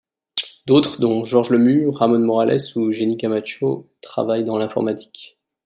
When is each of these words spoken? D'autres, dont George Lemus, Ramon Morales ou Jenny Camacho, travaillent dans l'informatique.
D'autres, 0.65 0.99
dont 0.99 1.23
George 1.25 1.51
Lemus, 1.51 1.89
Ramon 1.89 2.17
Morales 2.17 2.57
ou 2.75 2.89
Jenny 2.91 3.17
Camacho, 3.17 3.87
travaillent 4.01 4.43
dans 4.45 4.57
l'informatique. 4.57 5.37